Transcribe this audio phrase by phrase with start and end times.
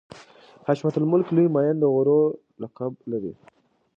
[0.67, 2.21] حشمت الملک لوی معین د غرو
[2.61, 3.33] لقب لري.